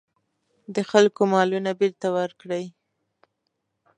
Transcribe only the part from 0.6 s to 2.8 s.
د خلکو مالونه بېرته ورکړي.